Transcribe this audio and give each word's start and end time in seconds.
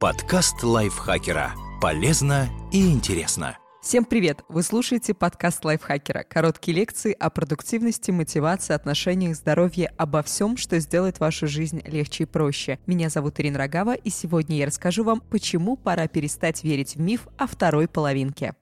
Подкаст 0.00 0.62
лайфхакера. 0.62 1.52
Полезно 1.78 2.48
и 2.72 2.90
интересно. 2.90 3.58
Всем 3.82 4.06
привет! 4.06 4.42
Вы 4.48 4.62
слушаете 4.62 5.12
подкаст 5.12 5.62
лайфхакера. 5.62 6.24
Короткие 6.24 6.74
лекции 6.74 7.12
о 7.12 7.28
продуктивности, 7.28 8.10
мотивации, 8.10 8.72
отношениях, 8.72 9.36
здоровье, 9.36 9.92
обо 9.98 10.22
всем, 10.22 10.56
что 10.56 10.78
сделает 10.78 11.20
вашу 11.20 11.46
жизнь 11.46 11.82
легче 11.84 12.22
и 12.22 12.26
проще. 12.26 12.78
Меня 12.86 13.10
зовут 13.10 13.40
Ирина 13.40 13.58
Рогава, 13.58 13.94
и 13.94 14.08
сегодня 14.08 14.56
я 14.56 14.64
расскажу 14.64 15.04
вам, 15.04 15.20
почему 15.20 15.76
пора 15.76 16.08
перестать 16.08 16.64
верить 16.64 16.96
в 16.96 17.00
миф 17.02 17.28
о 17.36 17.46
второй 17.46 17.86
половинке. 17.86 18.54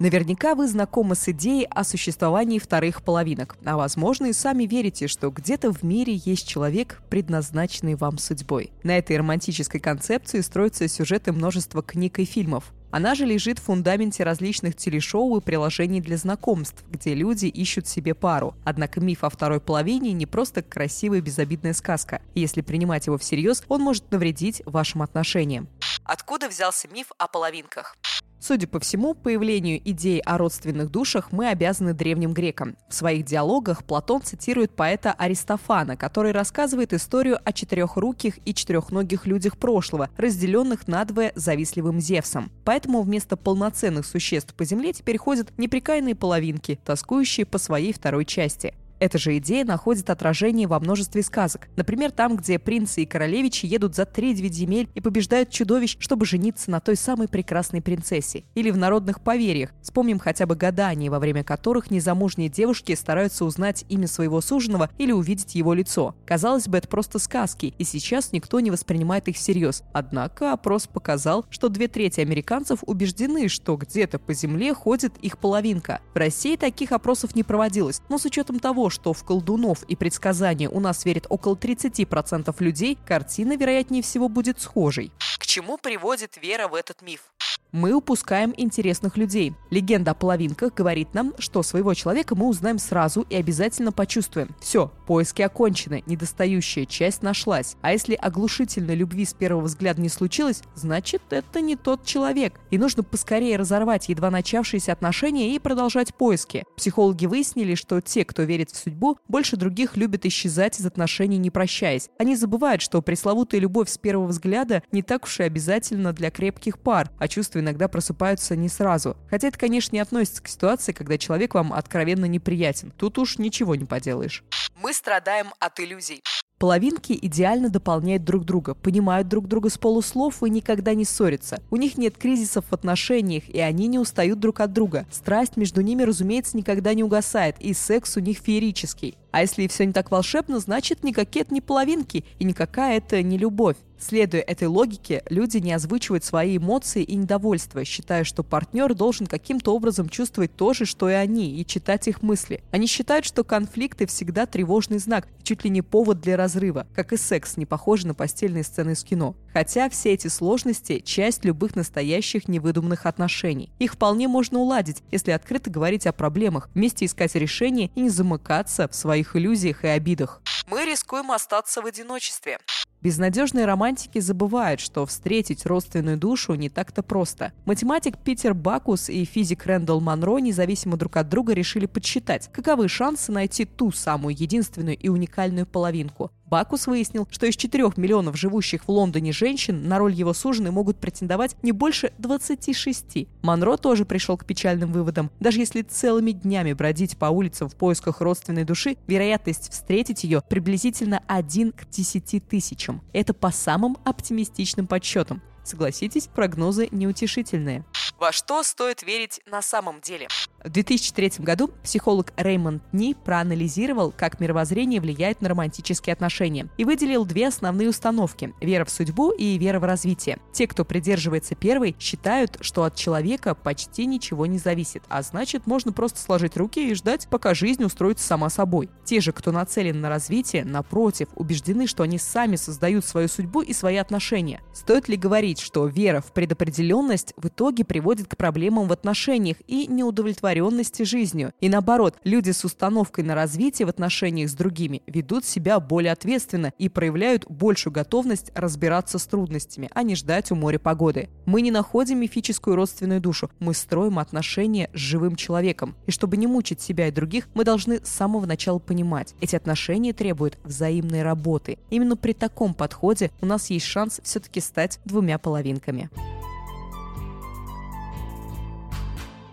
Наверняка 0.00 0.54
вы 0.54 0.66
знакомы 0.66 1.14
с 1.14 1.28
идеей 1.28 1.66
о 1.66 1.84
существовании 1.84 2.58
вторых 2.58 3.02
половинок, 3.02 3.58
а 3.66 3.76
возможно 3.76 4.26
и 4.26 4.32
сами 4.32 4.64
верите, 4.64 5.08
что 5.08 5.28
где-то 5.28 5.74
в 5.74 5.82
мире 5.82 6.14
есть 6.24 6.48
человек, 6.48 7.02
предназначенный 7.10 7.96
вам 7.96 8.16
судьбой. 8.16 8.72
На 8.82 8.96
этой 8.96 9.18
романтической 9.18 9.78
концепции 9.78 10.40
строятся 10.40 10.88
сюжеты 10.88 11.32
множества 11.32 11.82
книг 11.82 12.18
и 12.18 12.24
фильмов. 12.24 12.72
Она 12.90 13.14
же 13.14 13.26
лежит 13.26 13.58
в 13.58 13.64
фундаменте 13.64 14.24
различных 14.24 14.74
телешоу 14.74 15.36
и 15.36 15.42
приложений 15.42 16.00
для 16.00 16.16
знакомств, 16.16 16.82
где 16.88 17.12
люди 17.12 17.44
ищут 17.44 17.86
себе 17.86 18.14
пару. 18.14 18.54
Однако 18.64 19.02
миф 19.02 19.22
о 19.22 19.28
второй 19.28 19.60
половине 19.60 20.14
не 20.14 20.24
просто 20.24 20.62
красивая 20.62 21.20
безобидная 21.20 21.74
сказка. 21.74 22.22
если 22.34 22.62
принимать 22.62 23.06
его 23.06 23.18
всерьез, 23.18 23.64
он 23.68 23.82
может 23.82 24.10
навредить 24.10 24.62
вашим 24.64 25.02
отношениям. 25.02 25.68
Откуда 26.04 26.48
взялся 26.48 26.88
миф 26.88 27.12
о 27.18 27.28
половинках? 27.28 27.98
Судя 28.42 28.66
по 28.66 28.80
всему, 28.80 29.12
появлению 29.12 29.78
идеи 29.90 30.22
о 30.24 30.38
родственных 30.38 30.90
душах 30.90 31.30
мы 31.30 31.48
обязаны 31.48 31.92
древним 31.92 32.32
грекам. 32.32 32.74
В 32.88 32.94
своих 32.94 33.26
диалогах 33.26 33.84
Платон 33.84 34.22
цитирует 34.22 34.74
поэта 34.74 35.12
Аристофана, 35.12 35.94
который 35.98 36.32
рассказывает 36.32 36.94
историю 36.94 37.38
о 37.44 37.52
четырехруких 37.52 38.38
и 38.46 38.54
четырехногих 38.54 39.26
людях 39.26 39.58
прошлого, 39.58 40.08
разделенных 40.16 40.88
надвое 40.88 41.32
завистливым 41.34 42.00
Зевсом. 42.00 42.50
Поэтому 42.64 43.02
вместо 43.02 43.36
полноценных 43.36 44.06
существ 44.06 44.54
по 44.54 44.64
земле 44.64 44.94
теперь 44.94 45.18
ходят 45.18 45.52
неприкаянные 45.58 46.14
половинки, 46.14 46.80
тоскующие 46.82 47.44
по 47.44 47.58
своей 47.58 47.92
второй 47.92 48.24
части. 48.24 48.74
Эта 49.00 49.16
же 49.16 49.36
идея 49.38 49.64
находит 49.64 50.10
отражение 50.10 50.68
во 50.68 50.78
множестве 50.78 51.22
сказок. 51.22 51.68
Например, 51.74 52.10
там, 52.10 52.36
где 52.36 52.58
принцы 52.58 53.02
и 53.02 53.06
королевичи 53.06 53.64
едут 53.64 53.96
за 53.96 54.04
тридевять 54.04 54.52
земель 54.52 54.90
и 54.94 55.00
побеждают 55.00 55.48
чудовищ, 55.48 55.96
чтобы 55.98 56.26
жениться 56.26 56.70
на 56.70 56.80
той 56.80 56.96
самой 56.96 57.26
прекрасной 57.26 57.80
принцессе. 57.80 58.44
Или 58.54 58.70
в 58.70 58.76
народных 58.76 59.22
поверьях. 59.22 59.70
Вспомним 59.80 60.18
хотя 60.18 60.44
бы 60.44 60.54
гадания, 60.54 61.10
во 61.10 61.18
время 61.18 61.42
которых 61.42 61.90
незамужние 61.90 62.50
девушки 62.50 62.94
стараются 62.94 63.46
узнать 63.46 63.86
имя 63.88 64.06
своего 64.06 64.42
суженого 64.42 64.90
или 64.98 65.12
увидеть 65.12 65.54
его 65.54 65.72
лицо. 65.72 66.14
Казалось 66.26 66.68
бы, 66.68 66.76
это 66.76 66.88
просто 66.88 67.18
сказки, 67.18 67.74
и 67.78 67.84
сейчас 67.84 68.32
никто 68.32 68.60
не 68.60 68.70
воспринимает 68.70 69.28
их 69.28 69.36
всерьез. 69.36 69.82
Однако 69.94 70.52
опрос 70.52 70.86
показал, 70.86 71.46
что 71.48 71.70
две 71.70 71.88
трети 71.88 72.20
американцев 72.20 72.80
убеждены, 72.86 73.48
что 73.48 73.76
где-то 73.76 74.18
по 74.18 74.34
земле 74.34 74.74
ходит 74.74 75.16
их 75.22 75.38
половинка. 75.38 76.00
В 76.12 76.18
России 76.18 76.56
таких 76.56 76.92
опросов 76.92 77.34
не 77.34 77.44
проводилось, 77.44 78.02
но 78.10 78.18
с 78.18 78.26
учетом 78.26 78.60
того, 78.60 78.89
что 78.90 79.12
в 79.12 79.24
колдунов 79.24 79.82
и 79.84 79.96
предсказания 79.96 80.68
у 80.68 80.80
нас 80.80 81.04
верит 81.04 81.26
около 81.28 81.54
30% 81.54 82.54
людей, 82.58 82.98
картина, 83.06 83.56
вероятнее 83.56 84.02
всего, 84.02 84.28
будет 84.28 84.60
схожей. 84.60 85.12
К 85.38 85.46
чему 85.46 85.78
приводит 85.78 86.36
вера 86.42 86.68
в 86.68 86.74
этот 86.74 87.02
миф? 87.02 87.32
Мы 87.72 87.92
упускаем 87.92 88.52
интересных 88.56 89.16
людей. 89.16 89.54
Легенда 89.70 90.12
о 90.12 90.14
половинках 90.14 90.74
говорит 90.74 91.14
нам, 91.14 91.34
что 91.38 91.62
своего 91.62 91.94
человека 91.94 92.34
мы 92.34 92.46
узнаем 92.48 92.78
сразу 92.78 93.26
и 93.30 93.36
обязательно 93.36 93.92
почувствуем. 93.92 94.54
Все, 94.60 94.92
поиски 95.06 95.42
окончены, 95.42 96.02
недостающая 96.06 96.86
часть 96.86 97.22
нашлась. 97.22 97.76
А 97.82 97.92
если 97.92 98.14
оглушительной 98.14 98.94
любви 98.94 99.24
с 99.24 99.34
первого 99.34 99.62
взгляда 99.62 100.00
не 100.00 100.08
случилось, 100.08 100.62
значит 100.74 101.22
это 101.30 101.60
не 101.60 101.76
тот 101.76 102.04
человек. 102.04 102.60
И 102.70 102.78
нужно 102.78 103.02
поскорее 103.02 103.56
разорвать 103.56 104.08
едва 104.08 104.30
начавшиеся 104.30 104.92
отношения 104.92 105.54
и 105.54 105.58
продолжать 105.58 106.14
поиски. 106.14 106.64
Психологи 106.76 107.26
выяснили, 107.26 107.74
что 107.74 108.00
те, 108.00 108.24
кто 108.24 108.42
верит 108.42 108.70
в 108.70 108.76
судьбу, 108.76 109.18
больше 109.28 109.56
других 109.56 109.96
любят 109.96 110.26
исчезать 110.26 110.80
из 110.80 110.86
отношений 110.86 111.38
не 111.38 111.50
прощаясь. 111.50 112.08
Они 112.18 112.36
забывают, 112.36 112.82
что 112.82 113.02
пресловутая 113.02 113.60
любовь 113.60 113.88
с 113.88 113.98
первого 113.98 114.26
взгляда 114.26 114.82
не 114.92 115.02
так 115.02 115.24
уж 115.24 115.40
и 115.40 115.44
обязательно 115.44 116.12
для 116.12 116.30
крепких 116.30 116.78
пар, 116.78 117.10
а 117.18 117.28
чувство 117.28 117.59
иногда 117.60 117.88
просыпаются 117.88 118.56
не 118.56 118.68
сразу. 118.68 119.16
Хотя 119.30 119.48
это, 119.48 119.58
конечно, 119.58 119.94
не 119.94 120.00
относится 120.00 120.42
к 120.42 120.48
ситуации, 120.48 120.92
когда 120.92 121.16
человек 121.18 121.54
вам 121.54 121.72
откровенно 121.72 122.24
неприятен. 122.24 122.92
Тут 122.96 123.18
уж 123.18 123.38
ничего 123.38 123.74
не 123.74 123.84
поделаешь. 123.84 124.44
Мы 124.82 124.92
страдаем 124.92 125.52
от 125.58 125.78
иллюзий. 125.78 126.22
Половинки 126.60 127.18
идеально 127.22 127.70
дополняют 127.70 128.24
друг 128.24 128.44
друга, 128.44 128.74
понимают 128.74 129.28
друг 129.28 129.48
друга 129.48 129.70
с 129.70 129.78
полуслов 129.78 130.42
и 130.42 130.50
никогда 130.50 130.92
не 130.92 131.06
ссорятся. 131.06 131.62
У 131.70 131.76
них 131.76 131.96
нет 131.96 132.18
кризисов 132.18 132.66
в 132.68 132.74
отношениях, 132.74 133.48
и 133.48 133.60
они 133.60 133.86
не 133.86 133.98
устают 133.98 134.40
друг 134.40 134.60
от 134.60 134.74
друга. 134.74 135.06
Страсть 135.10 135.56
между 135.56 135.80
ними, 135.80 136.02
разумеется, 136.02 136.58
никогда 136.58 136.92
не 136.92 137.02
угасает, 137.02 137.56
и 137.60 137.72
секс 137.72 138.18
у 138.18 138.20
них 138.20 138.40
феерический. 138.44 139.16
А 139.30 139.42
если 139.42 139.66
все 139.68 139.86
не 139.86 139.92
так 139.92 140.10
волшебно, 140.10 140.58
значит 140.58 141.04
никакие 141.04 141.42
это 141.42 141.54
не 141.54 141.60
половинки, 141.60 142.24
и 142.38 142.44
никакая 142.44 142.98
это 142.98 143.22
не 143.22 143.38
любовь. 143.38 143.76
Следуя 144.00 144.40
этой 144.40 144.66
логике, 144.66 145.22
люди 145.28 145.58
не 145.58 145.74
озвучивают 145.74 146.24
свои 146.24 146.56
эмоции 146.56 147.02
и 147.02 147.14
недовольство, 147.16 147.84
считая, 147.84 148.24
что 148.24 148.42
партнер 148.42 148.94
должен 148.94 149.26
каким-то 149.26 149.74
образом 149.74 150.08
чувствовать 150.08 150.56
то 150.56 150.72
же, 150.72 150.86
что 150.86 151.10
и 151.10 151.12
они, 151.12 151.60
и 151.60 151.66
читать 151.66 152.08
их 152.08 152.22
мысли. 152.22 152.62
Они 152.70 152.86
считают, 152.86 153.26
что 153.26 153.44
конфликты 153.44 154.06
всегда 154.06 154.46
тревожный 154.46 154.98
знак, 154.98 155.28
чуть 155.42 155.64
ли 155.64 155.70
не 155.70 155.82
повод 155.82 156.22
для 156.22 156.38
разрыва, 156.38 156.86
как 156.94 157.12
и 157.12 157.18
секс, 157.18 157.58
не 157.58 157.66
похожий 157.66 158.08
на 158.08 158.14
постельные 158.14 158.64
сцены 158.64 158.92
из 158.92 159.04
кино. 159.04 159.36
Хотя 159.52 159.90
все 159.90 160.14
эти 160.14 160.28
сложности– 160.28 161.00
часть 161.04 161.44
любых 161.44 161.76
настоящих 161.76 162.48
невыдуманных 162.48 163.04
отношений. 163.04 163.70
Их 163.78 163.92
вполне 163.92 164.28
можно 164.28 164.60
уладить, 164.60 165.02
если 165.10 165.32
открыто 165.32 165.68
говорить 165.68 166.06
о 166.06 166.12
проблемах, 166.12 166.70
вместе 166.72 167.04
искать 167.04 167.34
решения 167.34 167.90
и 167.94 168.00
не 168.00 168.08
замыкаться 168.08 168.88
в 168.88 168.94
своих 169.20 169.36
иллюзиях 169.36 169.84
и 169.84 169.88
обидах. 169.88 170.40
Мы 170.66 170.84
рискуем 170.84 171.30
остаться 171.30 171.82
в 171.82 171.86
одиночестве. 171.86 172.58
Безнадежные 173.02 173.64
романтики 173.64 174.18
забывают, 174.18 174.78
что 174.80 175.06
встретить 175.06 175.64
родственную 175.64 176.18
душу 176.18 176.54
не 176.54 176.68
так-то 176.68 177.02
просто. 177.02 177.52
Математик 177.64 178.18
Питер 178.18 178.52
Бакус 178.52 179.08
и 179.08 179.24
физик 179.24 179.64
Рэндалл 179.64 180.00
Монро 180.00 180.38
независимо 180.38 180.96
друг 180.96 181.16
от 181.16 181.28
друга 181.28 181.54
решили 181.54 181.86
подсчитать, 181.86 182.50
каковы 182.52 182.88
шансы 182.88 183.32
найти 183.32 183.64
ту 183.64 183.90
самую 183.90 184.36
единственную 184.38 184.98
и 184.98 185.08
уникальную 185.08 185.66
половинку. 185.66 186.30
Бакус 186.50 186.88
выяснил, 186.88 187.28
что 187.30 187.46
из 187.46 187.56
4 187.56 187.92
миллионов 187.96 188.36
живущих 188.36 188.82
в 188.84 188.88
Лондоне 188.90 189.30
женщин 189.30 189.86
на 189.86 189.98
роль 190.00 190.12
его 190.12 190.34
суженой 190.34 190.72
могут 190.72 190.98
претендовать 190.98 191.54
не 191.62 191.70
больше 191.70 192.12
26. 192.18 193.28
Монро 193.42 193.76
тоже 193.76 194.04
пришел 194.04 194.36
к 194.36 194.44
печальным 194.44 194.92
выводам. 194.92 195.30
Даже 195.38 195.60
если 195.60 195.82
целыми 195.82 196.32
днями 196.32 196.72
бродить 196.72 197.16
по 197.16 197.26
улицам 197.26 197.68
в 197.68 197.76
поисках 197.76 198.20
родственной 198.20 198.64
души, 198.64 198.96
вероятность 199.06 199.70
встретить 199.70 200.24
ее 200.24 200.42
приблизительно 200.48 201.22
1 201.28 201.70
к 201.70 201.88
10 201.88 202.48
тысячам. 202.48 203.00
Это 203.12 203.32
по 203.32 203.52
самым 203.52 203.96
оптимистичным 204.04 204.88
подсчетам. 204.88 205.42
Согласитесь, 205.62 206.26
прогнозы 206.26 206.88
неутешительные. 206.90 207.84
Во 208.20 208.32
что 208.32 208.62
стоит 208.62 209.02
верить 209.02 209.40
на 209.46 209.62
самом 209.62 210.02
деле? 210.02 210.28
В 210.62 210.68
2003 210.68 211.32
году 211.38 211.70
психолог 211.82 212.34
Реймонд 212.36 212.82
Ни 212.92 213.14
проанализировал, 213.14 214.12
как 214.14 214.40
мировоззрение 214.40 215.00
влияет 215.00 215.40
на 215.40 215.48
романтические 215.48 216.12
отношения, 216.12 216.68
и 216.76 216.84
выделил 216.84 217.24
две 217.24 217.48
основные 217.48 217.88
установки– 217.88 218.52
вера 218.60 218.84
в 218.84 218.90
судьбу 218.90 219.30
и 219.30 219.56
вера 219.56 219.80
в 219.80 219.84
развитие. 219.84 220.38
Те, 220.52 220.66
кто 220.66 220.84
придерживается 220.84 221.54
первой, 221.54 221.96
считают, 221.98 222.58
что 222.60 222.84
от 222.84 222.94
человека 222.94 223.54
почти 223.54 224.04
ничего 224.04 224.44
не 224.44 224.58
зависит, 224.58 225.02
а 225.08 225.22
значит, 225.22 225.66
можно 225.66 225.92
просто 225.92 226.20
сложить 226.20 226.58
руки 226.58 226.90
и 226.90 226.94
ждать, 226.94 227.26
пока 227.30 227.54
жизнь 227.54 227.82
устроится 227.82 228.26
сама 228.26 228.50
собой. 228.50 228.90
Те 229.06 229.22
же, 229.22 229.32
кто 229.32 229.52
нацелен 229.52 230.02
на 230.02 230.10
развитие, 230.10 230.66
напротив, 230.66 231.28
убеждены, 231.36 231.86
что 231.86 232.02
они 232.02 232.18
сами 232.18 232.56
создают 232.56 233.06
свою 233.06 233.28
судьбу 233.28 233.62
и 233.62 233.72
свои 233.72 233.96
отношения. 233.96 234.60
Стоит 234.74 235.08
ли 235.08 235.16
говорить, 235.16 235.58
что 235.58 235.86
вера 235.86 236.20
в 236.20 236.32
предопределенность 236.32 237.32
в 237.38 237.48
итоге 237.48 237.82
приводит 237.82 238.09
к 238.18 238.36
проблемам 238.36 238.88
в 238.88 238.92
отношениях 238.92 239.56
и 239.66 239.86
неудовлетворенности 239.86 240.20
удовлетворенности 240.20 241.02
жизнью. 241.02 241.52
И 241.60 241.68
наоборот, 241.68 242.16
люди 242.24 242.50
с 242.50 242.64
установкой 242.64 243.24
на 243.24 243.34
развитие 243.34 243.86
в 243.86 243.88
отношениях 243.88 244.50
с 244.50 244.54
другими 244.54 245.02
ведут 245.06 245.44
себя 245.44 245.80
более 245.80 246.12
ответственно 246.12 246.72
и 246.78 246.88
проявляют 246.88 247.46
большую 247.48 247.92
готовность 247.92 248.50
разбираться 248.54 249.18
с 249.18 249.26
трудностями, 249.26 249.90
а 249.94 250.02
не 250.02 250.14
ждать 250.14 250.50
у 250.50 250.54
моря 250.54 250.78
погоды. 250.78 251.28
Мы 251.46 251.62
не 251.62 251.70
находим 251.70 252.18
мифическую 252.18 252.76
родственную 252.76 253.20
душу, 253.20 253.50
мы 253.58 253.74
строим 253.74 254.18
отношения 254.18 254.90
с 254.94 254.98
живым 254.98 255.36
человеком. 255.36 255.96
И 256.06 256.10
чтобы 256.10 256.36
не 256.36 256.46
мучить 256.46 256.80
себя 256.80 257.08
и 257.08 257.12
других, 257.12 257.48
мы 257.54 257.64
должны 257.64 258.00
с 258.04 258.08
самого 258.08 258.46
начала 258.46 258.78
понимать, 258.78 259.34
эти 259.40 259.56
отношения 259.56 260.12
требуют 260.12 260.58
взаимной 260.64 261.22
работы. 261.22 261.78
Именно 261.90 262.16
при 262.16 262.32
таком 262.32 262.74
подходе 262.74 263.30
у 263.40 263.46
нас 263.46 263.70
есть 263.70 263.86
шанс 263.86 264.20
все-таки 264.22 264.60
стать 264.60 265.00
двумя 265.04 265.38
половинками. 265.38 266.10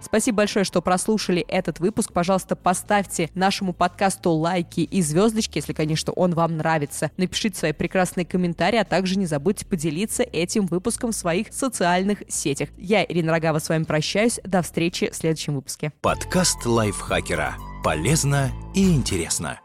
Спасибо 0.07 0.37
большое, 0.37 0.63
что 0.63 0.81
прослушали 0.81 1.41
этот 1.41 1.81
выпуск. 1.81 2.13
Пожалуйста, 2.13 2.55
поставьте 2.55 3.29
нашему 3.35 3.73
подкасту 3.73 4.31
лайки 4.31 4.79
и 4.79 5.01
звездочки, 5.01 5.57
если, 5.57 5.73
конечно, 5.73 6.13
он 6.13 6.33
вам 6.33 6.55
нравится. 6.55 7.11
Напишите 7.17 7.59
свои 7.59 7.73
прекрасные 7.73 8.25
комментарии, 8.25 8.77
а 8.79 8.85
также 8.85 9.19
не 9.19 9.25
забудьте 9.25 9.65
поделиться 9.65 10.23
этим 10.23 10.65
выпуском 10.65 11.11
в 11.11 11.15
своих 11.15 11.51
социальных 11.51 12.23
сетях. 12.29 12.69
Я, 12.77 13.03
Ирина 13.03 13.33
Рогава, 13.33 13.59
с 13.59 13.67
вами 13.67 13.83
прощаюсь. 13.83 14.39
До 14.45 14.61
встречи 14.61 15.11
в 15.11 15.15
следующем 15.15 15.55
выпуске. 15.55 15.91
Подкаст 15.99 16.65
лайфхакера. 16.65 17.55
Полезно 17.83 18.49
и 18.73 18.89
интересно. 18.89 19.59